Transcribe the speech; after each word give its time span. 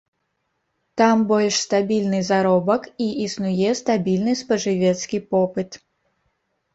Там 0.99 1.17
больш 1.31 1.55
стабільны 1.65 2.21
заробак 2.29 2.87
і 3.07 3.09
існуе 3.25 3.69
стабільны 3.81 4.33
спажывецкі 4.39 5.17
попыт. 5.35 5.79